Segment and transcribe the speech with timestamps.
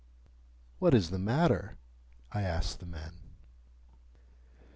[0.79, 1.77] "What is the matter?"
[2.31, 3.13] I asked the men.